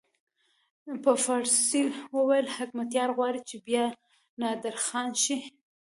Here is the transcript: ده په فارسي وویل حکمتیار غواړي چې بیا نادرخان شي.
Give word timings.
ده 0.85 0.93
په 1.03 1.11
فارسي 1.25 1.83
وویل 2.17 2.47
حکمتیار 2.57 3.09
غواړي 3.17 3.41
چې 3.49 3.55
بیا 3.67 3.85
نادرخان 4.41 5.09
شي. 5.23 5.37